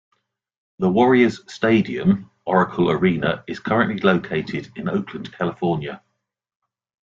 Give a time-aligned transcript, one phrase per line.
[0.79, 6.01] The Warrior's stadium, Oracle Arena, is currently located in Oakland, California.